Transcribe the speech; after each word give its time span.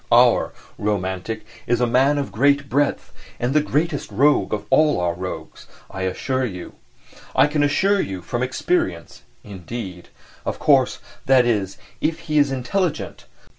Our 0.11 0.51
"romantic" 0.79 1.45
is 1.67 1.79
a 1.79 1.85
man 1.85 2.17
of 2.17 2.31
great 2.31 2.67
breadth 2.67 3.13
and 3.39 3.53
the 3.53 3.61
greatest 3.61 4.11
rogue 4.11 4.51
of 4.51 4.65
all 4.71 4.99
our 4.99 5.13
rogues, 5.13 5.67
I 5.91 6.09
assure 6.09 6.43
you.... 6.43 6.73
I 7.35 7.45
can 7.45 7.61
assure 7.61 8.01
you 8.01 8.23
from 8.23 8.41
experience, 8.41 9.21
indeed. 9.43 10.09
Of 10.43 10.57
course, 10.57 11.01
that 11.27 11.45
is, 11.45 11.77
if 12.01 12.21
he 12.21 12.39
is 12.39 12.51
intelligent. 12.51 13.27